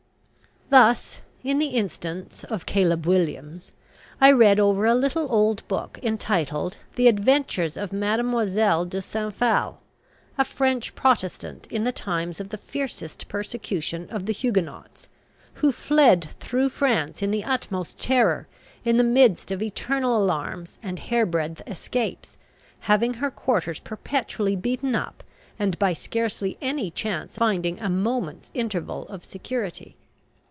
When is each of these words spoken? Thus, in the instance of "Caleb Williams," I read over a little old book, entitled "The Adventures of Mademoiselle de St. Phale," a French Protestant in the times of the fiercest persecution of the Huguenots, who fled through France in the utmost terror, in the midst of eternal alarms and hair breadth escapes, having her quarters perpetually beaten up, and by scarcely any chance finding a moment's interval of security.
Thus, 0.71 1.19
in 1.43 1.59
the 1.59 1.71
instance 1.75 2.45
of 2.45 2.65
"Caleb 2.65 3.05
Williams," 3.05 3.73
I 4.21 4.31
read 4.31 4.57
over 4.57 4.85
a 4.85 4.95
little 4.95 5.27
old 5.29 5.67
book, 5.67 5.99
entitled 6.01 6.77
"The 6.95 7.09
Adventures 7.09 7.75
of 7.75 7.91
Mademoiselle 7.91 8.85
de 8.85 9.01
St. 9.01 9.35
Phale," 9.37 9.81
a 10.37 10.45
French 10.45 10.95
Protestant 10.95 11.67
in 11.69 11.83
the 11.83 11.91
times 11.91 12.39
of 12.39 12.49
the 12.51 12.57
fiercest 12.57 13.27
persecution 13.27 14.07
of 14.09 14.27
the 14.27 14.31
Huguenots, 14.31 15.09
who 15.55 15.73
fled 15.73 16.29
through 16.39 16.69
France 16.69 17.21
in 17.21 17.31
the 17.31 17.43
utmost 17.43 17.99
terror, 17.99 18.47
in 18.85 18.95
the 18.95 19.03
midst 19.03 19.51
of 19.51 19.61
eternal 19.61 20.15
alarms 20.23 20.79
and 20.81 20.99
hair 20.99 21.25
breadth 21.25 21.61
escapes, 21.67 22.37
having 22.87 23.15
her 23.15 23.29
quarters 23.29 23.81
perpetually 23.81 24.55
beaten 24.55 24.95
up, 24.95 25.21
and 25.59 25.77
by 25.77 25.91
scarcely 25.91 26.57
any 26.61 26.89
chance 26.89 27.35
finding 27.35 27.77
a 27.81 27.89
moment's 27.89 28.51
interval 28.53 29.05
of 29.09 29.25
security. 29.25 29.97